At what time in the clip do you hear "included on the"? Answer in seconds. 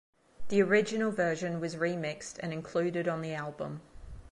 2.51-3.35